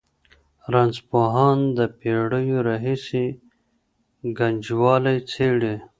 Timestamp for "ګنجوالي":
4.37-5.17